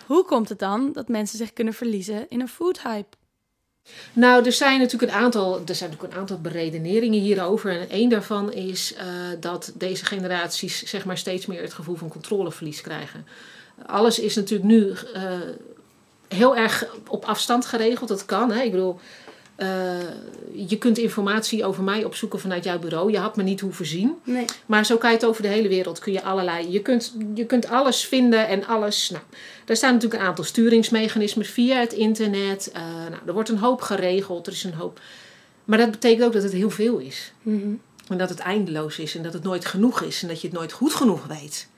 Hoe 0.06 0.26
komt 0.26 0.50
het 0.50 0.60
dan 0.60 0.94
dat 0.94 1.08
mensen 1.08 1.38
zich 1.38 1.54
kunnen 1.54 1.74
verliezen 1.74 2.26
in 2.30 2.42
een 2.42 2.48
food 2.48 2.82
hype? 2.82 3.18
Nou, 4.14 4.46
er 4.46 4.52
zijn 4.52 4.80
natuurlijk 4.80 5.12
een 5.12 5.18
aantal, 5.18 5.62
er 5.66 5.76
zijn 5.76 5.90
natuurlijk 5.90 6.14
een 6.14 6.20
aantal 6.20 6.40
beredeneringen 6.42 7.20
hierover. 7.20 7.80
En 7.80 7.90
één 7.90 8.10
daarvan 8.10 8.54
is 8.54 8.94
uh, 8.94 9.02
dat 9.40 9.72
deze 9.76 10.06
generaties 10.06 10.84
zeg 10.84 11.06
maar, 11.06 11.18
steeds 11.18 11.46
meer 11.46 11.62
het 11.62 11.74
gevoel 11.74 11.96
van 11.96 12.08
controleverlies 12.10 12.82
krijgen. 12.82 13.28
Alles 13.86 14.20
is 14.20 14.36
natuurlijk 14.36 14.70
nu 14.70 14.94
heel 16.28 16.56
erg 16.56 16.86
op 17.08 17.26
afstand 17.26 17.66
geregeld. 17.66 18.10
Dat 18.10 18.26
kan. 18.26 18.52
Hè? 18.52 18.62
Ik 18.62 18.72
bedoel, 18.72 19.00
uh, 19.62 19.68
je 20.68 20.78
kunt 20.78 20.98
informatie 20.98 21.66
over 21.66 21.84
mij 21.84 22.04
opzoeken 22.04 22.40
vanuit 22.40 22.64
jouw 22.64 22.80
bureau. 22.80 23.12
Je 23.12 23.18
had 23.18 23.36
me 23.36 23.44
niet 23.44 23.60
hoeven 23.60 23.86
zien. 23.86 24.16
Nee. 24.24 24.46
Maar 24.66 24.86
zo 24.86 24.98
kan 24.98 25.10
je 25.10 25.16
het 25.16 25.26
over 25.26 25.42
de 25.42 25.48
hele 25.48 25.68
wereld. 25.68 26.00
Kun 26.00 26.14
je 26.14 26.24
allerlei. 26.24 26.72
Je 26.72 26.82
kunt, 26.82 27.16
je 27.34 27.46
kunt 27.46 27.68
alles 27.68 28.06
vinden 28.06 28.48
en 28.48 28.66
alles. 28.66 29.10
Nou, 29.10 29.24
daar 29.66 29.76
staan 29.76 29.94
natuurlijk 29.94 30.22
een 30.22 30.28
aantal 30.28 30.44
sturingsmechanismen 30.44 31.46
via 31.46 31.80
het 31.80 31.94
internet. 31.94 32.72
Uh, 32.76 32.82
nou, 33.10 33.22
er 33.26 33.34
wordt 33.34 33.50
een 33.50 33.58
hoop 33.58 33.82
geregeld. 33.82 34.48
Er 34.48 34.54
is 34.54 34.64
een 34.64 34.74
hoop. 34.74 35.00
Maar 35.66 35.78
dat 35.78 35.92
betekent 35.92 36.24
ook 36.24 36.34
dat 36.34 36.44
het 36.44 36.54
heel 36.54 36.70
veel 36.70 36.98
is. 36.98 37.34
Mm 37.42 37.62
-hmm. 37.62 37.82
En 38.08 38.18
dat 38.18 38.30
het 38.30 38.40
eindeloos 38.40 39.00
is 39.00 39.16
en 39.16 39.24
dat 39.24 39.34
het 39.34 39.44
nooit 39.44 39.66
genoeg 39.66 40.02
is 40.02 40.22
en 40.22 40.28
dat 40.28 40.42
je 40.42 40.48
het 40.48 40.58
nooit 40.58 40.72
goed 40.72 40.94
genoeg 40.94 41.26
weet. 41.26 41.70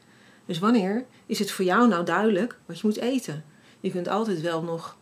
Dus 0.46 0.60
wanneer 0.60 1.06
is 1.26 1.40
het 1.40 1.52
voor 1.52 1.66
jou 1.66 1.88
nou 1.88 2.06
duidelijk 2.06 2.58
wat 2.66 2.80
je 2.80 2.88
moet 2.88 2.98
eten? 2.98 3.44
Je 3.80 3.92
kunt 3.92 4.08
altijd 4.08 4.42
wel 4.42 4.62
nog 4.62 4.98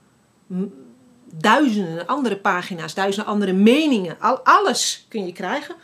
duizenden 1.34 2.08
andere 2.08 2.38
pagina's, 2.38 2.94
duizenden 2.94 3.32
andere 3.32 3.54
meningen, 3.54 4.20
al, 4.20 4.40
alles 4.40 5.06
kun 5.10 5.26
je 5.26 5.34
krijgen. 5.34 5.76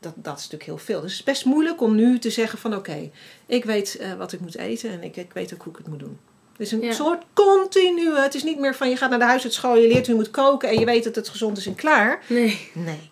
Dat, 0.00 0.12
dat 0.16 0.38
is 0.38 0.42
natuurlijk 0.42 0.70
heel 0.70 0.78
veel. 0.78 1.00
Dus 1.00 1.10
het 1.10 1.20
is 1.20 1.26
best 1.26 1.44
moeilijk 1.44 1.80
om 1.80 1.94
nu 1.94 2.18
te 2.18 2.30
zeggen 2.30 2.58
van 2.58 2.74
oké, 2.74 3.10
ik 3.46 3.64
weet 3.64 3.98
uh, 4.00 4.14
wat 4.14 4.32
ik 4.32 4.40
moet 4.40 4.56
eten 4.56 4.90
en 4.90 5.02
ik, 5.02 5.16
ik 5.16 5.32
weet 5.32 5.54
ook 5.54 5.62
hoe 5.62 5.72
ik 5.72 5.78
het 5.78 5.88
moet 5.88 5.98
doen. 5.98 6.18
Het 6.52 6.60
is 6.60 6.72
een 6.72 6.80
ja. 6.80 6.92
soort 6.92 7.22
continue. 7.32 8.20
Het 8.20 8.34
is 8.34 8.42
niet 8.42 8.58
meer 8.58 8.74
van 8.74 8.88
je 8.88 8.96
gaat 8.96 9.10
naar 9.10 9.18
de 9.18 9.24
huisartschool, 9.24 9.76
je 9.76 9.88
leert 9.88 10.06
hoe 10.06 10.14
je 10.14 10.20
moet 10.20 10.30
koken 10.30 10.68
en 10.68 10.78
je 10.78 10.84
weet 10.84 11.04
dat 11.04 11.14
het 11.14 11.28
gezond 11.28 11.58
is 11.58 11.66
en 11.66 11.74
klaar. 11.74 12.22
Nee. 12.28 12.70
Nee. 12.72 13.10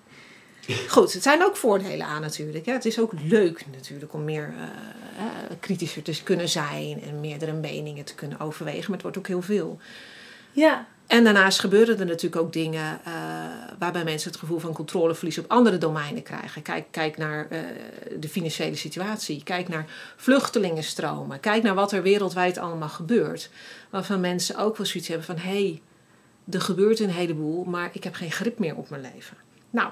Goed, 0.88 1.12
het 1.12 1.22
zijn 1.22 1.44
ook 1.44 1.56
voordelen 1.56 2.06
aan 2.06 2.20
natuurlijk. 2.20 2.66
Hè. 2.66 2.72
Het 2.72 2.84
is 2.84 2.98
ook 2.98 3.12
leuk 3.22 3.64
natuurlijk 3.72 4.12
om 4.12 4.24
meer 4.24 4.54
uh, 4.56 4.62
uh, 4.62 5.56
kritischer 5.60 6.02
te 6.02 6.22
kunnen 6.22 6.48
zijn 6.48 7.02
en 7.02 7.20
meerdere 7.20 7.52
meningen 7.52 8.04
te 8.04 8.14
kunnen 8.14 8.40
overwegen. 8.40 8.84
Maar 8.84 8.92
het 8.92 9.02
wordt 9.02 9.18
ook 9.18 9.26
heel 9.26 9.42
veel. 9.42 9.78
Ja. 10.52 10.86
En 11.10 11.24
daarnaast 11.24 11.58
gebeuren 11.60 11.98
er 11.98 12.06
natuurlijk 12.06 12.42
ook 12.42 12.52
dingen 12.52 13.00
uh, 13.06 13.14
waarbij 13.78 14.04
mensen 14.04 14.30
het 14.30 14.38
gevoel 14.38 14.58
van 14.58 14.72
controleverlies 14.72 15.38
op 15.38 15.44
andere 15.48 15.78
domeinen 15.78 16.22
krijgen. 16.22 16.62
Kijk, 16.62 16.84
kijk 16.90 17.16
naar 17.16 17.48
uh, 17.52 17.58
de 18.18 18.28
financiële 18.28 18.76
situatie. 18.76 19.42
Kijk 19.42 19.68
naar 19.68 19.86
vluchtelingenstromen. 20.16 21.40
Kijk 21.40 21.62
naar 21.62 21.74
wat 21.74 21.92
er 21.92 22.02
wereldwijd 22.02 22.58
allemaal 22.58 22.88
gebeurt. 22.88 23.50
Waarvan 23.90 24.20
mensen 24.20 24.56
ook 24.56 24.76
wel 24.76 24.86
zoiets 24.86 25.08
hebben 25.08 25.26
van 25.26 25.36
hé, 25.36 25.50
hey, 25.50 25.82
er 26.50 26.60
gebeurt 26.60 27.00
een 27.00 27.10
heleboel, 27.10 27.64
maar 27.64 27.90
ik 27.92 28.04
heb 28.04 28.14
geen 28.14 28.32
grip 28.32 28.58
meer 28.58 28.76
op 28.76 28.90
mijn 28.90 29.02
leven. 29.14 29.36
Nou, 29.70 29.90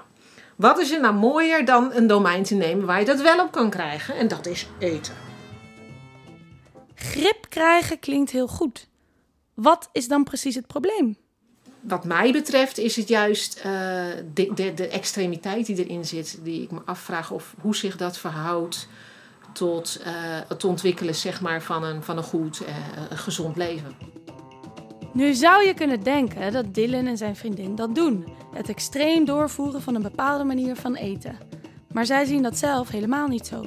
wat 0.55 0.79
is 0.79 0.91
er 0.91 1.01
nou 1.01 1.15
mooier 1.15 1.65
dan 1.65 1.93
een 1.93 2.07
domein 2.07 2.43
te 2.43 2.55
nemen 2.55 2.85
waar 2.85 2.99
je 2.99 3.05
dat 3.05 3.21
wel 3.21 3.39
op 3.39 3.51
kan 3.51 3.69
krijgen? 3.69 4.15
En 4.15 4.27
dat 4.27 4.45
is 4.45 4.67
eten. 4.79 5.13
Grip 6.95 7.45
krijgen 7.49 7.99
klinkt 7.99 8.31
heel 8.31 8.47
goed. 8.47 8.88
Wat 9.61 9.89
is 9.91 10.07
dan 10.07 10.23
precies 10.23 10.55
het 10.55 10.67
probleem? 10.67 11.17
Wat 11.79 12.05
mij 12.05 12.31
betreft 12.31 12.77
is 12.77 12.95
het 12.95 13.07
juist 13.07 13.57
uh, 13.57 13.63
de, 14.33 14.51
de, 14.53 14.73
de 14.73 14.87
extremiteit 14.87 15.65
die 15.65 15.85
erin 15.85 16.05
zit, 16.05 16.39
die 16.43 16.61
ik 16.61 16.71
me 16.71 16.79
afvraag 16.85 17.31
of 17.31 17.55
hoe 17.61 17.75
zich 17.75 17.97
dat 17.97 18.17
verhoudt 18.17 18.87
tot 19.53 20.01
uh, 20.01 20.07
het 20.47 20.63
ontwikkelen 20.63 21.15
zeg 21.15 21.41
maar, 21.41 21.61
van, 21.61 21.83
een, 21.83 22.03
van 22.03 22.17
een 22.17 22.23
goed, 22.23 22.61
uh, 22.61 22.67
gezond 23.17 23.57
leven. 23.57 23.95
Nu 25.13 25.33
zou 25.33 25.65
je 25.65 25.73
kunnen 25.73 26.03
denken 26.03 26.51
dat 26.51 26.73
Dylan 26.73 27.07
en 27.07 27.17
zijn 27.17 27.35
vriendin 27.35 27.75
dat 27.75 27.95
doen: 27.95 28.27
het 28.53 28.69
extreem 28.69 29.25
doorvoeren 29.25 29.81
van 29.81 29.95
een 29.95 30.01
bepaalde 30.01 30.43
manier 30.43 30.75
van 30.75 30.95
eten. 30.95 31.37
Maar 31.91 32.05
zij 32.05 32.25
zien 32.25 32.43
dat 32.43 32.57
zelf 32.57 32.89
helemaal 32.89 33.27
niet 33.27 33.47
zo. 33.47 33.65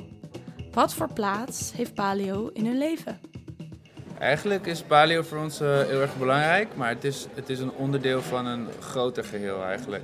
Wat 0.72 0.94
voor 0.94 1.12
plaats 1.12 1.72
heeft 1.72 1.94
paleo 1.94 2.50
in 2.52 2.66
hun 2.66 2.78
leven? 2.78 3.31
Eigenlijk 4.22 4.66
is 4.66 4.82
paleo 4.82 5.22
voor 5.22 5.38
ons 5.38 5.60
uh, 5.60 5.68
heel 5.68 6.00
erg 6.00 6.16
belangrijk, 6.18 6.76
maar 6.76 6.88
het 6.88 7.04
is, 7.04 7.26
het 7.34 7.48
is 7.48 7.58
een 7.58 7.72
onderdeel 7.72 8.22
van 8.22 8.46
een 8.46 8.68
groter 8.80 9.24
geheel 9.24 9.64
eigenlijk. 9.64 10.02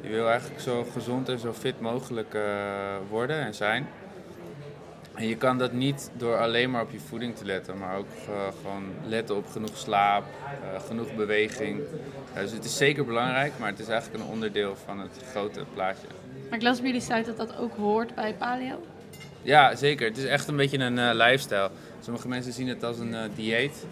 Je 0.00 0.08
wil 0.08 0.28
eigenlijk 0.28 0.60
zo 0.60 0.86
gezond 0.92 1.28
en 1.28 1.38
zo 1.38 1.52
fit 1.52 1.80
mogelijk 1.80 2.34
uh, 2.34 2.42
worden 3.10 3.40
en 3.40 3.54
zijn. 3.54 3.86
En 5.14 5.26
je 5.28 5.36
kan 5.36 5.58
dat 5.58 5.72
niet 5.72 6.10
door 6.16 6.38
alleen 6.38 6.70
maar 6.70 6.82
op 6.82 6.90
je 6.90 6.98
voeding 6.98 7.36
te 7.36 7.44
letten, 7.44 7.78
maar 7.78 7.96
ook 7.96 8.06
uh, 8.28 8.34
gewoon 8.60 8.84
letten 9.06 9.36
op 9.36 9.46
genoeg 9.46 9.76
slaap, 9.76 10.24
genoeg 10.86 11.14
beweging. 11.14 11.80
dus 12.34 12.52
het 12.52 12.64
is 12.64 12.76
zeker 12.76 13.04
belangrijk, 13.04 13.52
maar 13.58 13.68
het 13.68 13.78
is 13.78 13.88
eigenlijk 13.88 14.24
een 14.24 14.30
onderdeel 14.30 14.76
van 14.84 15.00
het 15.00 15.20
grote 15.30 15.64
plaatje. 15.74 16.06
Maar 16.48 16.58
ik 16.58 16.64
las 16.64 16.80
bij 16.80 16.86
jullie 16.86 17.02
site 17.02 17.34
dat 17.34 17.36
dat 17.36 17.56
ook 17.56 17.76
hoort 17.76 18.14
bij 18.14 18.34
paleo? 18.34 18.78
Ja, 19.46 19.76
zeker. 19.76 20.08
Het 20.08 20.16
is 20.16 20.24
echt 20.24 20.48
een 20.48 20.56
beetje 20.56 20.78
een 20.78 20.96
uh, 20.96 21.10
lifestyle. 21.12 21.70
Sommige 22.00 22.28
mensen 22.28 22.52
zien 22.52 22.68
het 22.68 22.84
als 22.84 22.98
een 22.98 23.12
uh, 23.12 23.20
dieet. 23.34 23.86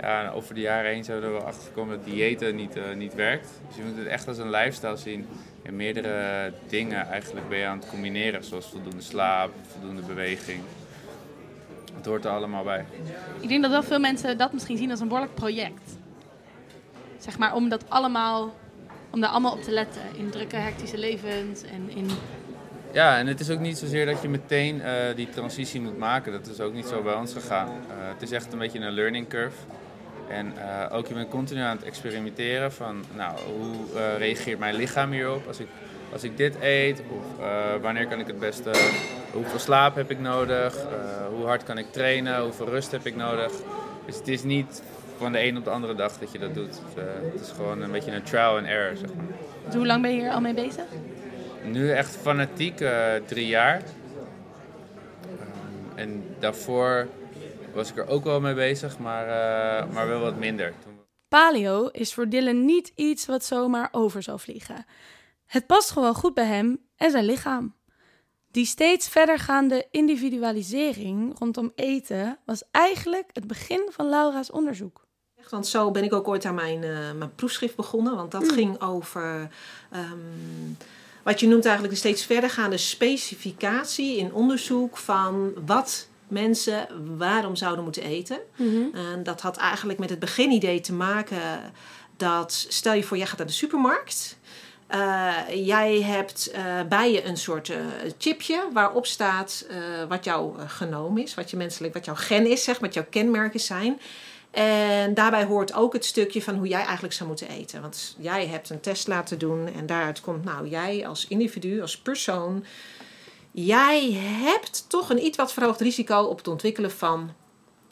Ja, 0.00 0.30
over 0.30 0.54
de 0.54 0.60
jaren 0.60 0.90
heen 0.90 1.04
zijn 1.04 1.20
we 1.20 1.26
er 1.26 1.32
wel 1.32 1.42
achter 1.42 1.62
gekomen 1.62 1.96
dat 1.96 2.04
diëten 2.04 2.56
niet, 2.56 2.76
uh, 2.76 2.82
niet 2.96 3.14
werkt. 3.14 3.48
Dus 3.66 3.76
je 3.76 3.82
moet 3.82 3.96
het 3.96 4.06
echt 4.06 4.28
als 4.28 4.38
een 4.38 4.50
lifestyle 4.50 4.96
zien. 4.96 5.26
En 5.62 5.76
meerdere 5.76 6.52
dingen 6.68 7.06
eigenlijk 7.06 7.48
ben 7.48 7.58
je 7.58 7.66
aan 7.66 7.78
het 7.78 7.88
combineren. 7.88 8.44
Zoals 8.44 8.66
voldoende 8.66 9.02
slaap, 9.02 9.50
voldoende 9.66 10.02
beweging. 10.02 10.60
Het 11.94 12.06
hoort 12.06 12.24
er 12.24 12.30
allemaal 12.30 12.64
bij. 12.64 12.84
Ik 13.40 13.48
denk 13.48 13.62
dat 13.62 13.70
wel 13.70 13.82
veel 13.82 14.00
mensen 14.00 14.38
dat 14.38 14.52
misschien 14.52 14.76
zien 14.76 14.90
als 14.90 15.00
een 15.00 15.08
behoorlijk 15.08 15.34
project. 15.34 15.98
Zeg 17.18 17.38
maar 17.38 17.54
om 17.54 17.68
dat 17.68 17.84
allemaal, 17.88 18.54
om 19.10 19.20
daar 19.20 19.30
allemaal 19.30 19.52
op 19.52 19.62
te 19.62 19.70
letten. 19.70 20.02
In 20.16 20.30
drukke, 20.30 20.56
hectische 20.56 20.98
levens 20.98 21.62
en 21.62 21.90
in 21.96 22.10
ja, 22.92 23.18
en 23.18 23.26
het 23.26 23.40
is 23.40 23.50
ook 23.50 23.60
niet 23.60 23.78
zozeer 23.78 24.06
dat 24.06 24.22
je 24.22 24.28
meteen 24.28 24.76
uh, 24.76 24.86
die 25.16 25.30
transitie 25.30 25.80
moet 25.80 25.98
maken. 25.98 26.32
Dat 26.32 26.46
is 26.46 26.60
ook 26.60 26.72
niet 26.72 26.86
zo 26.86 27.02
bij 27.02 27.14
ons 27.14 27.32
gegaan. 27.32 27.68
Uh, 27.68 27.94
het 28.12 28.22
is 28.22 28.30
echt 28.30 28.52
een 28.52 28.58
beetje 28.58 28.78
een 28.78 28.92
learning 28.92 29.28
curve. 29.28 29.56
En 30.28 30.52
uh, 30.56 30.96
ook 30.96 31.06
je 31.06 31.14
bent 31.14 31.28
continu 31.28 31.60
aan 31.60 31.76
het 31.76 31.84
experimenteren 31.84 32.72
van, 32.72 33.04
nou, 33.16 33.38
hoe 33.56 34.16
reageert 34.18 34.58
mijn 34.58 34.74
lichaam 34.74 35.12
hierop 35.12 35.46
als 35.46 35.58
ik, 35.58 35.66
als 36.12 36.22
ik 36.22 36.36
dit 36.36 36.56
eet? 36.60 37.02
Of 37.10 37.44
wanneer 37.80 38.06
kan 38.06 38.20
ik 38.20 38.26
het 38.26 38.38
beste, 38.38 38.70
hoeveel 39.32 39.58
slaap 39.58 39.94
heb 39.94 40.10
ik 40.10 40.20
nodig? 40.20 40.76
hoe 41.36 41.46
hard 41.46 41.62
kan 41.62 41.78
ik 41.78 41.92
trainen? 41.92 42.42
Hoeveel 42.42 42.68
rust 42.68 42.90
heb 42.90 43.06
ik 43.06 43.16
nodig? 43.16 43.52
Dus 44.06 44.16
het 44.16 44.28
is 44.28 44.42
niet 44.42 44.82
van 45.16 45.32
de 45.32 45.44
een 45.44 45.56
op 45.56 45.64
de 45.64 45.70
andere 45.70 45.94
dag 45.94 46.18
dat 46.18 46.32
je 46.32 46.38
dat 46.38 46.54
doet. 46.54 46.80
Dus, 46.94 47.04
het 47.32 47.40
is 47.40 47.50
gewoon 47.56 47.82
een 47.82 47.90
beetje 47.90 48.12
een 48.12 48.22
trial 48.22 48.56
and 48.56 48.66
error, 48.66 48.96
zeg 48.96 49.14
maar. 49.14 49.24
Dus 49.64 49.74
hoe 49.74 49.86
lang 49.86 50.02
ben 50.02 50.10
je 50.14 50.20
hier 50.20 50.30
al 50.30 50.40
mee 50.40 50.54
bezig? 50.54 50.84
Nu 51.64 51.90
echt 51.90 52.16
fanatiek, 52.16 52.80
uh, 52.80 53.14
drie 53.26 53.46
jaar. 53.46 53.82
Um, 55.30 55.98
en 55.98 56.24
daarvoor 56.38 57.08
was 57.74 57.90
ik 57.90 57.96
er 57.96 58.06
ook 58.06 58.24
wel 58.24 58.40
mee 58.40 58.54
bezig, 58.54 58.98
maar, 58.98 59.26
uh, 59.26 59.94
maar 59.94 60.08
wel 60.08 60.20
wat 60.20 60.36
minder. 60.36 60.72
Paleo 61.28 61.86
is 61.86 62.14
voor 62.14 62.28
Dylan 62.28 62.64
niet 62.64 62.92
iets 62.94 63.26
wat 63.26 63.44
zomaar 63.44 63.88
over 63.92 64.22
zou 64.22 64.40
vliegen. 64.40 64.86
Het 65.46 65.66
past 65.66 65.90
gewoon 65.90 66.14
goed 66.14 66.34
bij 66.34 66.44
hem 66.44 66.78
en 66.96 67.10
zijn 67.10 67.24
lichaam. 67.24 67.74
Die 68.50 68.66
steeds 68.66 69.08
verdergaande 69.08 69.86
individualisering 69.90 71.38
rondom 71.38 71.72
eten 71.74 72.38
was 72.44 72.62
eigenlijk 72.70 73.30
het 73.32 73.46
begin 73.46 73.88
van 73.90 74.08
Laura's 74.08 74.50
onderzoek. 74.50 75.06
Want 75.50 75.66
zo 75.66 75.90
ben 75.90 76.04
ik 76.04 76.12
ook 76.12 76.28
ooit 76.28 76.44
aan 76.44 76.54
mijn, 76.54 76.82
uh, 76.82 77.12
mijn 77.12 77.34
proefschrift 77.34 77.76
begonnen. 77.76 78.16
Want 78.16 78.30
dat 78.30 78.42
mm. 78.42 78.50
ging 78.50 78.80
over 78.80 79.48
um, 79.92 80.76
wat 81.22 81.40
je 81.40 81.46
noemt 81.46 81.64
eigenlijk 81.64 81.94
de 81.94 82.00
steeds 82.00 82.24
verdergaande 82.24 82.76
specificatie 82.76 84.16
in 84.16 84.32
onderzoek 84.32 84.96
van 84.96 85.52
wat 85.66 86.08
mensen 86.28 86.88
waarom 87.16 87.56
zouden 87.56 87.84
moeten 87.84 88.02
eten. 88.02 88.38
Mhm. 88.56 88.96
En 88.96 89.22
dat 89.22 89.40
had 89.40 89.56
eigenlijk 89.56 89.98
met 89.98 90.10
het 90.10 90.18
beginidee 90.18 90.80
te 90.80 90.92
maken 90.92 91.40
dat 92.16 92.66
stel 92.68 92.92
je 92.92 93.02
voor, 93.02 93.16
jij 93.16 93.26
gaat 93.26 93.38
naar 93.38 93.46
de 93.46 93.52
supermarkt. 93.52 94.36
Uh, 94.94 95.34
jij 95.66 96.02
hebt 96.02 96.52
uh, 96.54 96.82
bij 96.88 97.12
je 97.12 97.24
een 97.24 97.36
soort 97.36 97.68
uh, 97.68 97.76
chipje 98.18 98.68
waarop 98.72 99.06
staat 99.06 99.66
wat 100.08 100.24
jouw 100.24 100.56
genoom 100.66 101.18
is, 101.18 101.34
wat 101.34 101.50
je 101.50 101.56
menselijk, 101.56 101.94
wat 101.94 102.04
jouw 102.04 102.14
gen 102.14 102.46
is, 102.46 102.64
zeg, 102.64 102.78
wat 102.78 102.94
jouw 102.94 103.06
kenmerken 103.10 103.60
zijn. 103.60 104.00
En 104.52 105.14
daarbij 105.14 105.44
hoort 105.44 105.74
ook 105.74 105.92
het 105.92 106.04
stukje 106.04 106.42
van 106.42 106.54
hoe 106.54 106.66
jij 106.66 106.82
eigenlijk 106.82 107.14
zou 107.14 107.28
moeten 107.28 107.48
eten. 107.48 107.80
Want 107.80 108.16
jij 108.18 108.46
hebt 108.46 108.70
een 108.70 108.80
test 108.80 109.08
laten 109.08 109.38
doen 109.38 109.72
en 109.74 109.86
daaruit 109.86 110.20
komt, 110.20 110.44
nou, 110.44 110.68
jij 110.68 111.06
als 111.06 111.26
individu, 111.26 111.80
als 111.80 111.98
persoon, 111.98 112.64
jij 113.50 114.12
hebt 114.12 114.84
toch 114.88 115.10
een 115.10 115.24
iets 115.24 115.36
wat 115.36 115.52
verhoogd 115.52 115.80
risico 115.80 116.22
op 116.22 116.36
het 116.36 116.48
ontwikkelen 116.48 116.90
van 116.90 117.32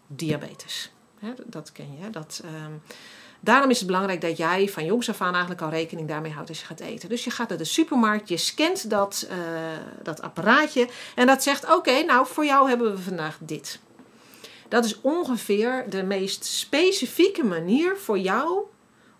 diabetes. 0.06 0.92
dat 1.44 1.72
ken 1.72 1.98
je. 2.00 2.10
Dat, 2.10 2.42
um, 2.44 2.82
daarom 3.40 3.70
is 3.70 3.78
het 3.78 3.86
belangrijk 3.86 4.20
dat 4.20 4.36
jij 4.36 4.68
van 4.68 4.84
jongs 4.84 5.08
af 5.08 5.20
aan 5.20 5.32
eigenlijk 5.32 5.62
al 5.62 5.70
rekening 5.70 6.08
daarmee 6.08 6.32
houdt 6.32 6.48
als 6.48 6.60
je 6.60 6.66
gaat 6.66 6.80
eten. 6.80 7.08
Dus 7.08 7.24
je 7.24 7.30
gaat 7.30 7.48
naar 7.48 7.58
de 7.58 7.64
supermarkt, 7.64 8.28
je 8.28 8.36
scant 8.36 8.90
dat, 8.90 9.28
uh, 9.30 9.36
dat 10.02 10.22
apparaatje 10.22 10.88
en 11.14 11.26
dat 11.26 11.42
zegt: 11.42 11.74
Oké, 11.74 12.02
nou 12.02 12.26
voor 12.26 12.44
jou 12.44 12.68
hebben 12.68 12.92
we 12.92 13.02
vandaag 13.02 13.38
dit. 13.40 13.80
Dat 14.70 14.84
is 14.84 15.00
ongeveer 15.00 15.84
de 15.88 16.02
meest 16.02 16.44
specifieke 16.44 17.44
manier 17.44 17.96
voor 17.96 18.18
jou 18.18 18.60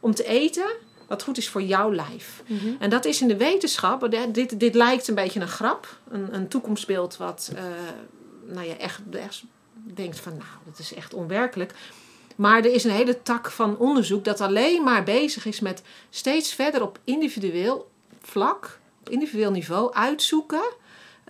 om 0.00 0.14
te 0.14 0.25
eten 0.25 0.71
wat 1.09 1.23
goed 1.23 1.37
is 1.37 1.49
voor 1.49 1.62
jouw 1.62 1.92
lijf. 1.95 2.42
Mhm. 2.47 2.75
En 2.78 2.90
dat 2.90 3.04
is 3.04 3.21
in 3.21 3.28
de 3.28 3.37
wetenschap, 3.37 4.11
dit, 4.33 4.61
dit 4.61 4.75
lijkt 4.75 5.09
een 5.09 5.14
beetje 5.14 5.40
een 5.40 5.49
grap, 5.49 5.99
een, 6.11 6.35
een 6.35 6.49
toekomstbeeld 6.49 7.16
wat 7.16 7.52
uh, 7.54 7.62
nou 8.54 8.66
ja, 8.66 8.76
echt, 8.76 9.00
echt 9.11 9.42
denkt 9.95 10.21
van 10.21 10.33
nou, 10.33 10.50
dat 10.64 10.78
is 10.78 10.95
echt 10.95 11.14
onwerkelijk. 11.14 11.75
Maar 12.37 12.59
er 12.59 12.73
is 12.73 12.85
een 12.85 12.90
hele 12.90 13.23
tak 13.23 13.50
van 13.50 13.78
onderzoek 13.78 14.25
dat 14.25 14.40
alleen 14.40 14.83
maar 14.83 15.04
bezig 15.04 15.47
is 15.47 15.61
met 15.61 15.83
steeds 16.11 16.54
verder 16.54 16.83
op 16.83 16.99
individueel 17.04 17.90
vlak, 18.21 18.78
op 19.00 19.09
individueel 19.09 19.50
niveau 19.50 19.95
uitzoeken 19.95 20.73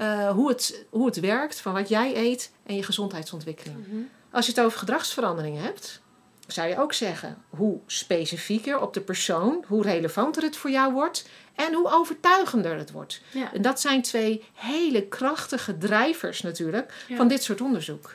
uh, 0.01 0.31
hoe, 0.31 0.49
het, 0.49 0.85
hoe 0.91 1.07
het 1.07 1.21
werkt 1.21 1.61
van 1.61 1.73
wat 1.73 1.89
jij 1.89 2.17
eet 2.17 2.53
en 2.67 2.77
je 2.77 2.83
gezondheidsontwikkeling. 2.83 3.87
Mhm. 3.87 4.01
Als 4.31 4.47
je 4.47 4.53
het 4.53 4.61
over 4.61 4.79
gedragsveranderingen 4.79 5.63
hebt, 5.63 6.01
zou 6.47 6.69
je 6.69 6.79
ook 6.79 6.93
zeggen 6.93 7.43
hoe 7.49 7.79
specifieker 7.87 8.81
op 8.81 8.95
de 8.95 9.01
persoon, 9.01 9.65
hoe 9.67 9.83
relevanter 9.83 10.43
het 10.43 10.57
voor 10.57 10.71
jou 10.71 10.93
wordt 10.93 11.29
en 11.55 11.75
hoe 11.75 11.91
overtuigender 11.91 12.77
het 12.77 12.91
wordt. 12.91 13.21
Ja. 13.33 13.53
En 13.53 13.63
dat 13.63 13.81
zijn 13.81 14.03
twee 14.03 14.45
hele 14.55 15.07
krachtige 15.07 15.79
drijvers 15.79 16.43
natuurlijk 16.43 16.93
Ja. 17.09 17.17
van 17.17 17.29
dit 17.29 17.43
soort 17.43 17.61
onderzoek. 17.61 18.13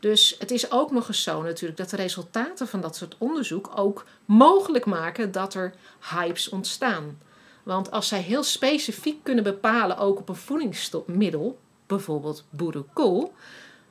Dus 0.00 0.36
het 0.38 0.50
is 0.50 0.70
ook 0.70 0.90
nog 0.90 1.08
eens 1.08 1.22
zo 1.22 1.42
natuurlijk 1.42 1.78
dat 1.78 1.90
de 1.90 1.96
resultaten 1.96 2.68
van 2.68 2.80
dat 2.80 2.96
soort 2.96 3.14
onderzoek 3.18 3.70
ook 3.74 4.04
mogelijk 4.24 4.84
maken 4.84 5.32
dat 5.32 5.54
er 5.54 5.74
hypes 6.10 6.48
ontstaan. 6.48 7.18
Want 7.66 7.90
als 7.90 8.08
zij 8.08 8.20
heel 8.20 8.42
specifiek 8.42 9.24
kunnen 9.24 9.44
bepalen, 9.44 9.98
ook 9.98 10.18
op 10.18 10.28
een 10.28 10.34
voedingsmiddel, 10.34 11.58
bijvoorbeeld 11.86 12.44
boerenkool, 12.50 13.32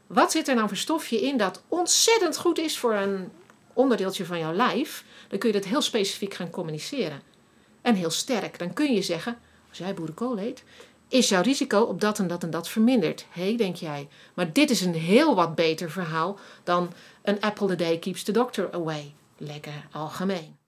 wat 0.07 0.31
zit 0.31 0.47
er 0.47 0.55
nou 0.55 0.67
voor 0.67 0.77
stofje 0.77 1.21
in 1.21 1.37
dat 1.37 1.63
ontzettend 1.67 2.37
goed 2.37 2.57
is 2.57 2.77
voor 2.77 2.93
een 2.93 3.31
onderdeeltje 3.73 4.25
van 4.25 4.39
jouw 4.39 4.53
lijf, 4.53 5.05
dan 5.27 5.39
kun 5.39 5.49
je 5.49 5.55
dat 5.55 5.65
heel 5.65 5.81
specifiek 5.81 6.33
gaan 6.33 6.49
communiceren. 6.49 7.21
En 7.81 7.95
heel 7.95 8.09
sterk. 8.09 8.59
Dan 8.59 8.73
kun 8.73 8.93
je 8.93 9.01
zeggen, 9.01 9.37
als 9.69 9.77
jij 9.77 9.93
boerenkool 9.93 10.39
eet, 10.39 10.63
is 11.07 11.29
jouw 11.29 11.41
risico 11.41 11.81
op 11.81 12.01
dat 12.01 12.19
en 12.19 12.27
dat 12.27 12.43
en 12.43 12.49
dat 12.49 12.69
verminderd. 12.69 13.25
Hé, 13.29 13.55
denk 13.55 13.75
jij. 13.75 14.07
Maar 14.33 14.53
dit 14.53 14.69
is 14.69 14.81
een 14.81 14.95
heel 14.95 15.35
wat 15.35 15.55
beter 15.55 15.91
verhaal 15.91 16.39
dan 16.63 16.93
een 17.23 17.41
apple 17.41 17.71
a 17.71 17.75
day 17.75 17.99
keeps 17.99 18.23
the 18.23 18.31
doctor 18.31 18.71
away. 18.71 19.13
Lekker 19.37 19.87
algemeen. 19.91 20.64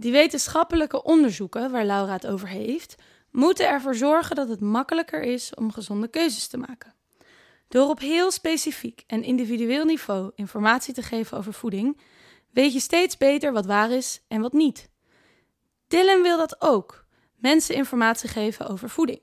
Die 0.00 0.12
wetenschappelijke 0.12 1.02
onderzoeken 1.02 1.70
waar 1.70 1.84
Laura 1.84 2.12
het 2.12 2.26
over 2.26 2.48
heeft, 2.48 2.94
moeten 3.30 3.68
ervoor 3.68 3.94
zorgen 3.94 4.36
dat 4.36 4.48
het 4.48 4.60
makkelijker 4.60 5.22
is 5.22 5.54
om 5.54 5.72
gezonde 5.72 6.08
keuzes 6.08 6.46
te 6.46 6.56
maken. 6.56 6.94
Door 7.68 7.88
op 7.88 8.00
heel 8.00 8.30
specifiek 8.30 9.04
en 9.06 9.22
individueel 9.22 9.84
niveau 9.84 10.30
informatie 10.34 10.94
te 10.94 11.02
geven 11.02 11.38
over 11.38 11.52
voeding, 11.52 12.00
weet 12.50 12.72
je 12.72 12.80
steeds 12.80 13.16
beter 13.16 13.52
wat 13.52 13.66
waar 13.66 13.90
is 13.90 14.20
en 14.28 14.40
wat 14.40 14.52
niet. 14.52 14.90
Dylan 15.88 16.22
wil 16.22 16.36
dat 16.36 16.60
ook, 16.60 17.04
mensen 17.36 17.74
informatie 17.74 18.28
geven 18.28 18.68
over 18.68 18.90
voeding. 18.90 19.20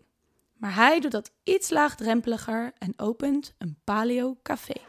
Maar 0.58 0.76
hij 0.76 1.00
doet 1.00 1.12
dat 1.12 1.32
iets 1.44 1.70
laagdrempeliger 1.70 2.74
en 2.78 2.94
opent 2.98 3.54
een 3.58 3.78
paleo 3.84 4.38
café. 4.44 4.82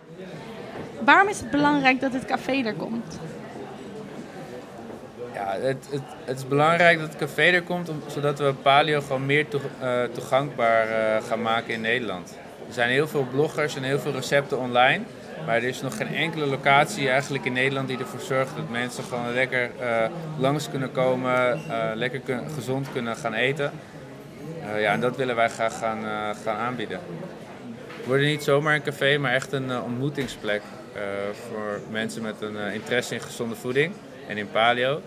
Waarom 1.04 1.28
is 1.28 1.40
het 1.40 1.50
belangrijk 1.50 2.00
dat 2.00 2.12
het 2.12 2.24
café 2.24 2.62
er 2.62 2.74
komt? 2.74 3.18
Ja, 5.36 5.56
het, 5.60 5.88
het, 5.90 6.02
het 6.24 6.38
is 6.38 6.48
belangrijk 6.48 6.98
dat 6.98 7.08
het 7.08 7.16
café 7.16 7.42
er 7.42 7.62
komt, 7.62 7.88
om, 7.88 8.02
zodat 8.06 8.38
we 8.38 8.54
paleo 8.62 9.00
gewoon 9.00 9.26
meer 9.26 9.46
uh, 9.52 10.02
toegankbaar 10.02 10.88
uh, 10.88 11.28
gaan 11.28 11.42
maken 11.42 11.74
in 11.74 11.80
Nederland. 11.80 12.38
Er 12.68 12.72
zijn 12.72 12.90
heel 12.90 13.08
veel 13.08 13.26
bloggers 13.30 13.76
en 13.76 13.82
heel 13.82 13.98
veel 13.98 14.12
recepten 14.12 14.58
online. 14.58 15.04
Maar 15.46 15.56
er 15.56 15.64
is 15.64 15.82
nog 15.82 15.96
geen 15.96 16.14
enkele 16.14 16.46
locatie 16.46 17.08
eigenlijk 17.08 17.44
in 17.44 17.52
Nederland 17.52 17.88
die 17.88 17.98
ervoor 17.98 18.20
zorgt 18.20 18.56
dat 18.56 18.70
mensen 18.70 19.04
gewoon 19.04 19.34
lekker 19.34 19.70
uh, 19.80 20.04
langs 20.38 20.70
kunnen 20.70 20.92
komen, 20.92 21.60
lekker 21.94 22.20
gezond 22.54 22.92
kunnen 22.92 23.16
gaan 23.16 23.34
eten. 23.34 23.70
ja, 24.78 24.92
en 24.92 25.00
dat 25.00 25.16
willen 25.16 25.36
wij 25.36 25.48
graag 25.48 25.78
gaan, 25.78 26.04
gaan 26.44 26.56
aanbieden. 26.56 27.00
We 28.00 28.06
worden 28.06 28.26
niet 28.26 28.44
zomaar 28.44 28.74
een 28.74 28.82
café, 28.82 29.18
maar 29.18 29.32
echt 29.32 29.52
een 29.52 29.82
ontmoetingsplek 29.82 30.62
voor 31.48 31.80
mensen 31.90 32.22
met 32.22 32.40
een 32.40 32.72
interesse 32.72 33.14
in 33.14 33.20
gezonde 33.20 33.54
voeding 33.54 33.92
en 34.26 34.36
in 34.36 34.50
paleo. 34.50 35.02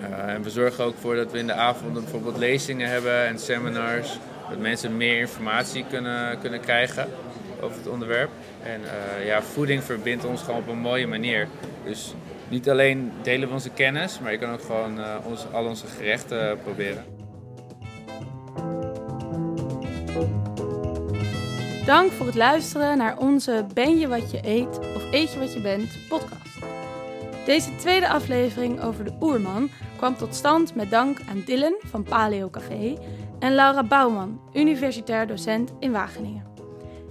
Uh, 0.00 0.34
en 0.34 0.42
we 0.42 0.50
zorgen 0.50 0.84
ook 0.84 0.94
voor 1.00 1.16
dat 1.16 1.32
we 1.32 1.38
in 1.38 1.46
de 1.46 1.52
avonden 1.52 2.02
bijvoorbeeld 2.02 2.36
lezingen 2.36 2.88
hebben 2.88 3.26
en 3.26 3.38
seminars. 3.38 4.18
Dat 4.48 4.58
mensen 4.58 4.96
meer 4.96 5.18
informatie 5.18 5.84
kunnen, 5.90 6.38
kunnen 6.38 6.60
krijgen 6.60 7.08
over 7.60 7.76
het 7.76 7.88
onderwerp. 7.88 8.30
En 8.62 8.80
uh, 8.80 9.26
ja, 9.26 9.42
voeding 9.42 9.84
verbindt 9.84 10.24
ons 10.24 10.42
gewoon 10.42 10.60
op 10.60 10.68
een 10.68 10.78
mooie 10.78 11.06
manier. 11.06 11.48
Dus 11.84 12.14
niet 12.48 12.70
alleen 12.70 13.12
delen 13.22 13.48
we 13.48 13.54
onze 13.54 13.70
kennis, 13.70 14.20
maar 14.20 14.32
je 14.32 14.38
kan 14.38 14.52
ook 14.52 14.62
gewoon 14.62 14.98
uh, 14.98 15.16
ons, 15.24 15.46
al 15.52 15.64
onze 15.64 15.86
gerechten 15.86 16.58
proberen. 16.62 17.04
Dank 21.84 22.12
voor 22.12 22.26
het 22.26 22.34
luisteren 22.34 22.98
naar 22.98 23.18
onze 23.18 23.66
Ben 23.74 23.98
je 23.98 24.08
wat 24.08 24.30
je 24.30 24.38
eet 24.42 24.78
of 24.78 25.12
eet 25.12 25.32
je 25.32 25.38
wat 25.38 25.52
je 25.52 25.60
bent 25.60 25.98
podcast. 26.08 26.40
Deze 27.50 27.76
tweede 27.76 28.08
aflevering 28.08 28.80
over 28.82 29.04
de 29.04 29.12
oerman 29.20 29.70
kwam 29.96 30.16
tot 30.16 30.34
stand 30.34 30.74
met 30.74 30.90
dank 30.90 31.18
aan 31.28 31.42
Dylan 31.44 31.74
van 31.84 32.02
Paleo 32.02 32.50
Café 32.50 32.98
en 33.38 33.54
Laura 33.54 33.82
Bouwman, 33.82 34.40
universitair 34.52 35.26
docent 35.26 35.72
in 35.80 35.92
Wageningen. 35.92 36.44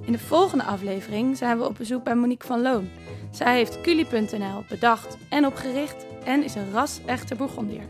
In 0.02 0.12
de 0.12 0.20
volgende 0.20 0.64
aflevering 0.64 1.38
zijn 1.38 1.58
we 1.58 1.66
op 1.66 1.76
bezoek 1.78 2.04
bij 2.04 2.16
Monique 2.16 2.48
van 2.48 2.62
Loon. 2.62 2.90
Zij 3.32 3.56
heeft 3.56 3.82
Culi.nl 3.82 4.64
bedacht 4.70 5.18
en 5.30 5.46
opgericht 5.46 6.06
en 6.24 6.44
is 6.44 6.56
een 6.56 6.72
ras-echte 6.72 7.36
Bourgondier. 7.36 7.90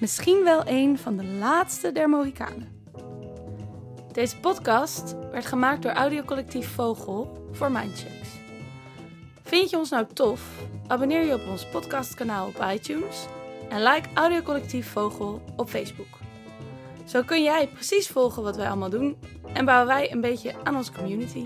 Misschien 0.00 0.44
wel 0.44 0.62
een 0.64 0.98
van 0.98 1.16
de 1.16 1.24
laatste 1.24 1.92
der 1.92 2.08
Mohikanen. 2.08 2.68
Deze 4.12 4.36
podcast 4.36 5.16
werd 5.30 5.46
gemaakt 5.46 5.82
door 5.82 5.92
audiocollectief 5.92 6.68
Vogel 6.74 7.48
voor 7.52 7.72
Mindchecks. 7.72 8.29
Vind 9.50 9.70
je 9.70 9.76
ons 9.76 9.90
nou 9.90 10.06
tof? 10.12 10.40
Abonneer 10.86 11.24
je 11.24 11.34
op 11.34 11.46
ons 11.48 11.66
podcastkanaal 11.66 12.46
op 12.46 12.64
iTunes 12.72 13.26
en 13.68 13.82
like 13.82 14.08
Audiocollectief 14.14 14.90
Vogel 14.90 15.42
op 15.56 15.68
Facebook. 15.68 16.18
Zo 17.04 17.22
kun 17.22 17.42
jij 17.42 17.68
precies 17.68 18.08
volgen 18.08 18.42
wat 18.42 18.56
wij 18.56 18.66
allemaal 18.66 18.90
doen 18.90 19.16
en 19.52 19.64
bouwen 19.64 19.86
wij 19.86 20.12
een 20.12 20.20
beetje 20.20 20.54
aan 20.64 20.76
onze 20.76 20.92
community. 20.92 21.44